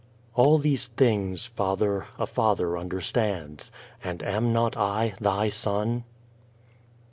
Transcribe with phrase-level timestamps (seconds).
[0.33, 3.71] All these things, Father, a father understands;
[4.03, 6.05] And am not I Thy son